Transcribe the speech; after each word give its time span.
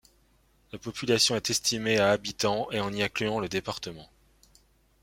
La 0.71 0.79
population 0.79 1.35
est 1.35 1.51
estimée 1.51 1.99
à 1.99 2.09
habitants 2.09 2.71
et 2.71 2.79
en 2.79 2.91
y 2.91 3.03
incluant 3.03 3.39
le 3.39 3.47
département. 3.49 4.09